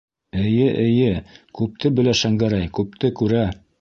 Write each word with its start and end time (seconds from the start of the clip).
Эйе, 0.43 0.69
эйе, 0.83 1.11
күпте 1.59 1.93
белә 1.99 2.17
Шәңгәрәй, 2.23 2.71
күпте 2.79 3.13
күрә. 3.21 3.45